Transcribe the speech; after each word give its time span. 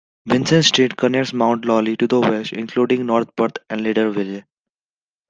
Vincent 0.25 0.65
Street 0.65 0.97
connects 0.97 1.31
Mount 1.31 1.63
Lawley 1.63 1.95
to 1.95 2.07
the 2.07 2.19
west, 2.19 2.53
including 2.53 3.05
North 3.05 3.27
Perth 3.35 3.57
and 3.69 3.81
Leederville. 3.81 4.43